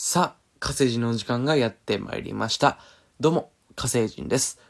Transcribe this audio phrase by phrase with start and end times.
[0.00, 2.78] さあ、火星人の時間がやってまいりました。
[3.18, 4.60] どうも、火星人です。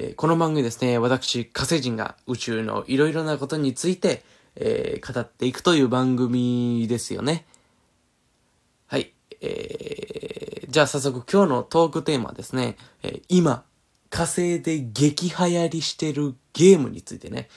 [0.00, 4.24] えーこの番組ですね、私、火星人が宇宙のいろいろなことについて、
[4.56, 7.46] えー語っていくという番組ですよね。
[8.88, 9.12] はい。
[9.40, 13.62] えー、じゃあ早速今日のトークテーマはですね、え今、
[14.10, 17.48] 火星で激流行りしてるゲームについてね、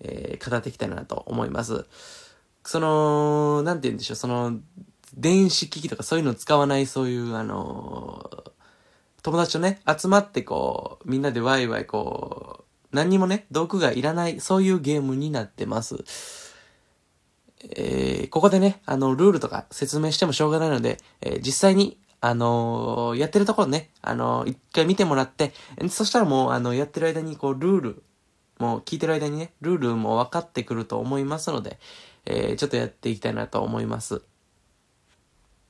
[0.00, 1.86] え語っていきたいなと思います。
[2.64, 4.58] その、なんて言うんでしょう、その、
[5.16, 8.50] 電子機器とかそういうの使わない、そういう、あのー
[9.22, 16.04] 友達とね、集まってこう、みんなでワイワイこう、何にもね、道具がいらない、そういうゲームになってます。
[17.76, 25.52] えーここでね、あの、ルールとか説明してもしょうがないので、えー実際に、あのーやってるところね、あのー一回見てもらって、
[25.90, 28.02] そしたらもう、あの、やってる間に、こう、ルール、
[28.58, 31.78] もう聞いてる間にね、ルールも分かってくると思いますので、
[32.26, 34.22] えーちょっとやっていきたいなと思います。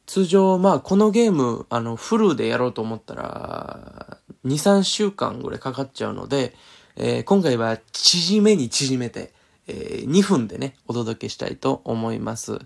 [0.08, 6.54] 通常、まあ、このゲーム、あの、フルでやろうと思ったら、2、3週間ぐらいかかっちゃうので、
[6.96, 9.34] えー今回は縮めに縮めて、
[9.66, 12.58] えー2分でね、お届けしたいと思います。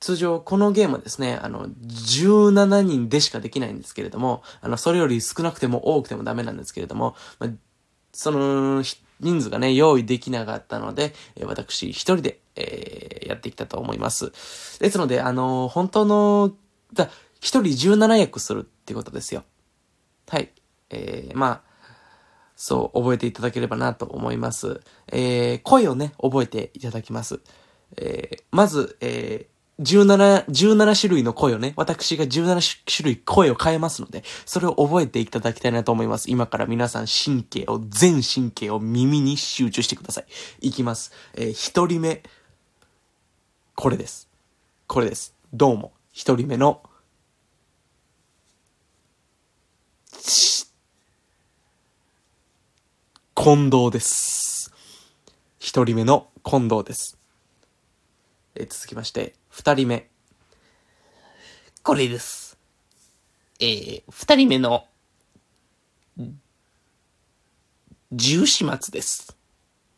[0.00, 7.50] 通常、このゲームはですね、あの、17人でしかできないんですけれども、あの、それより少なくても多くてもダメなんですけれども、まあ
[8.14, 8.82] その、
[9.22, 14.32] 人数がね、用意できなかったので、え私一人で、えーやってきたと思います。
[14.80, 16.52] ですので、あのー本当の、
[16.92, 17.08] だ
[17.40, 19.44] 一人17役するってことですよ。
[20.28, 20.50] はい。
[20.90, 21.72] えー、まあ、
[22.54, 24.80] そう、覚えていただければなと思います。
[25.10, 27.40] えー、声をね、覚えていただきます。
[27.96, 36.30] えー、まず、えー、17、17種類の声をね、私が17種類声を変えますので、それを覚えていただきたいなと思います。
[36.30, 40.68] 今から皆さん神経を、全神経を耳に集中してください。
[40.68, 41.12] いきます。
[41.34, 42.22] えー、一人目、
[43.74, 44.28] これです。
[44.86, 45.34] これです。
[45.52, 45.92] どうも。
[46.12, 46.82] 一人目の、
[53.34, 54.72] 近藤です。
[55.58, 57.18] 一人目の近藤です。
[58.54, 60.08] えー続きまして、二人目。
[61.82, 62.56] これです。
[63.60, 64.86] えー、二人目の、
[68.10, 69.36] 重始末です。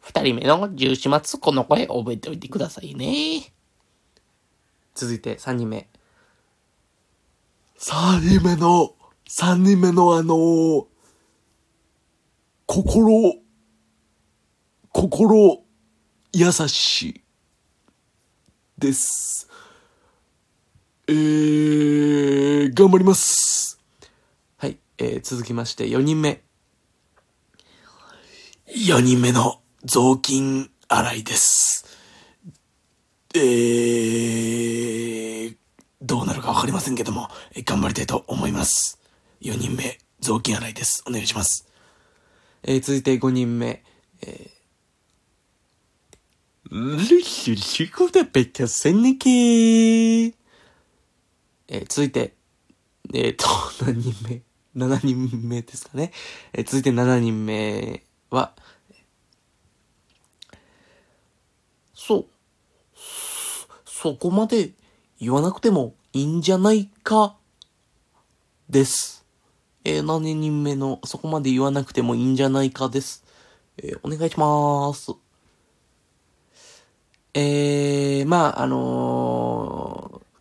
[0.00, 3.52] 二人目の重始末、この声覚えておいてくださいね。
[4.92, 5.88] 続いて三人目。
[7.76, 8.96] 三人目の、
[9.28, 10.86] 三人目のあのー
[12.66, 13.40] 心、
[14.90, 15.64] 心、
[16.32, 17.24] 優しい、
[18.78, 19.43] です。
[21.06, 23.78] えー、頑張ります。
[24.56, 24.78] はい。
[24.96, 26.40] えー続きまして、四人目。
[28.74, 31.84] 四人目の雑巾洗いです。
[33.34, 35.56] えー、
[36.00, 38.98] どうなるかわかりませんけども、え頑張りたいと思います。
[39.42, 41.04] 四人目、雑巾洗いです。
[41.06, 41.68] お願いします。
[42.62, 43.84] えー続いて五人目。
[44.22, 44.48] え
[46.70, 50.28] ルシシコダペキャセネケー。
[50.30, 50.43] ー
[51.68, 52.34] えー続いて、
[53.12, 53.46] えっ、と、
[53.84, 54.42] 何人目
[54.76, 56.12] ?7 人目ですかね。
[56.52, 58.54] えー続いて7人目は、
[61.94, 62.26] そう、
[63.86, 64.72] そこまで
[65.18, 67.36] 言わなくてもいいんじゃないか、
[68.68, 69.24] です。
[69.84, 73.24] えー、何人目のそこまで言わなくてもいいんじゃないかです。
[73.78, 75.12] えーお願いしまーす。
[77.34, 79.93] えー、まあ、あのー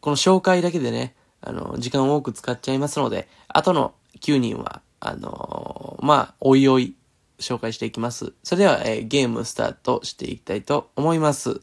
[0.04, 6.98] この紹介だけでね、あの時間を多く使っちゃいますので、あとの9人は、あのーまあ、おいおい
[7.40, 8.34] 紹介していきます。
[8.44, 11.62] それでは、えーゲームスタートしていきたいと思います。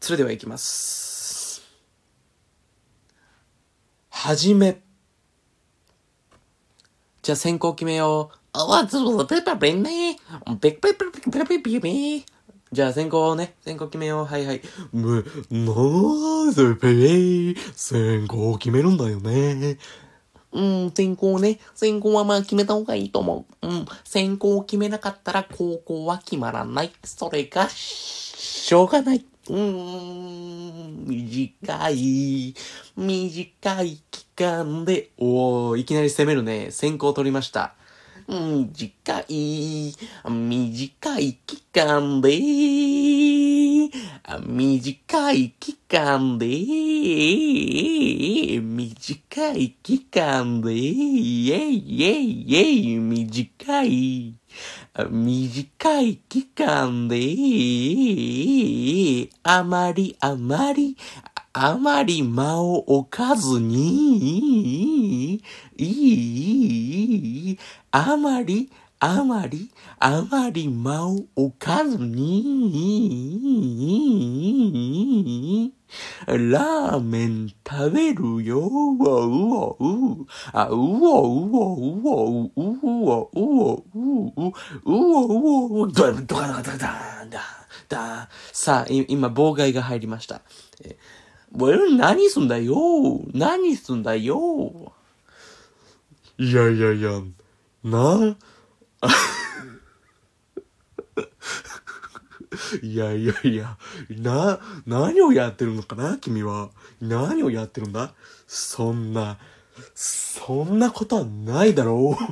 [0.00, 1.60] それでは行きます。
[4.08, 4.80] はじめ。
[7.20, 8.38] じゃあ先行決めよう。
[8.54, 10.16] あわ、ずるペパペンね。
[10.62, 12.35] ペクペクペクペクペクペクペ
[12.72, 13.54] じゃあ先行ね。
[13.64, 14.24] 先行決めよう。
[14.24, 14.62] はいはい。
[14.92, 19.78] む、なーぜペイ、先行決めるんだよね。
[20.52, 21.60] うん、先行ね。
[21.74, 23.66] 先行はまあ決めた方がいいと思う。
[23.68, 26.92] うん、先行を決めなかったら高校は決まらない。
[27.04, 29.24] それが、しょうがない。
[29.48, 32.54] うーん、短い、
[32.96, 36.72] 短い期間で、おー、いきなり攻めるね。
[36.72, 37.74] 先行取りました。
[38.28, 39.94] 短い、
[40.28, 42.28] 短い期間で、
[44.44, 46.48] 短い期間で、
[48.60, 50.80] 短い期間で、イェ
[51.68, 52.62] イイェイイェ
[52.94, 54.34] イ、短い、
[55.08, 60.96] 短い期間で、あまりあまり、
[61.58, 65.42] あまり間を置かずに、
[65.78, 67.58] いい、
[67.90, 68.70] あまり、
[69.00, 73.32] あまり、あまり間を置かずに、
[76.26, 80.84] ラーメン食べるよ、うおうおう、あ、うおう
[81.56, 83.94] おうおう、うおうおう、う
[84.84, 87.40] おうおうわ、ドカドカドカドカだ、
[87.88, 90.42] だ、さあ、い今、妨害が入りました。
[90.84, 90.98] え
[91.58, 94.92] 俺何すんだよ何すんだよ
[96.38, 97.22] いやいやいや、
[97.82, 98.36] な、
[102.82, 103.78] いやいやいや、
[104.10, 106.68] な、何をやってるのかな君は。
[107.00, 108.12] 何をやってるんだ？
[108.46, 109.38] そんな、
[109.94, 112.24] そんなことはないだろう。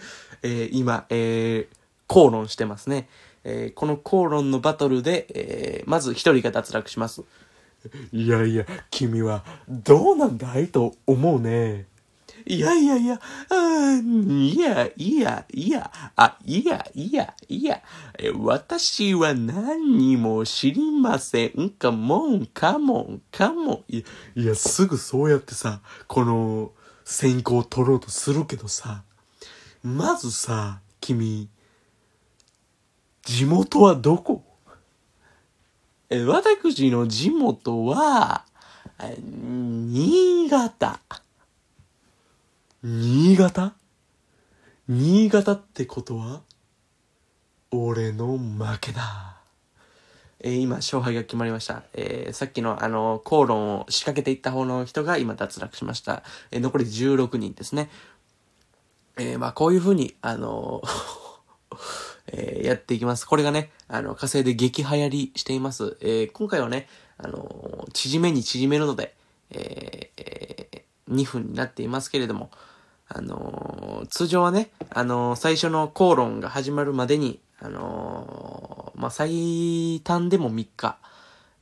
[0.42, 1.76] えー今、えー
[2.06, 3.08] 口論してますね。
[3.44, 7.24] えーこの口論のバトルで、えーまず一人が脱落します。
[8.12, 11.86] いやいや、君はどうなんだいと思うね。
[12.46, 13.20] いやいやいや、
[13.50, 17.82] あーいや、いや、いや、あ、いや、いや、いや、
[18.18, 21.70] え私は何にも知りません。
[21.70, 23.84] かもん、かもん、かもん。
[23.88, 24.02] いや、
[24.34, 26.72] いや、すぐそうやってさ、この
[27.04, 29.02] 先行を取ろうとするけどさ、
[29.82, 31.48] まずさ、君、
[33.24, 34.42] 地元はどこ
[36.10, 38.44] え私の地元は、
[39.20, 41.00] 新潟。
[42.82, 43.74] 新潟？
[44.88, 46.42] 新潟ってことは
[47.70, 49.36] 俺の負けだ。
[50.40, 51.82] えー今、勝敗が決まりました。
[51.92, 56.22] えーさっきの、あの、口論を仕掛けていった方の人が今脱落しました。
[56.50, 57.90] えー残り16人ですね。
[59.18, 60.80] えまあ、こういう風に、あの
[62.32, 63.24] えーやっていきます。
[63.24, 65.96] これがね、あの、火星で激流行りしています。
[66.00, 69.14] えー今回はね、あの縮めに縮めるので、
[69.50, 70.78] えーえー
[71.10, 72.50] 2分になっていますけれども、
[73.08, 80.98] あの通常はね、あの最初の口論が始まるまでに、あのまあ、最短でも3日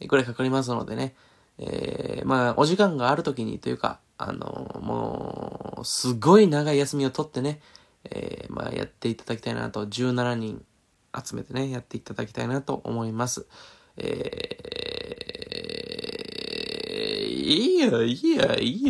[0.09, 1.15] ぐらいかかりますのでね、
[1.59, 7.61] えーまあ、お時間がある時にというか、あのもう、すごい長い休みを取ってね、
[8.57, 10.65] まあ、やっていただきたいなと、17人
[11.15, 13.47] 集めてね、やっていただきたいなと思います。
[13.99, 18.85] えー、いいや、いいや、いいや。